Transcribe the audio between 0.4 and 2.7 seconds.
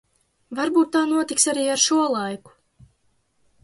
Varbūt tā notiks arī ar šo laiku.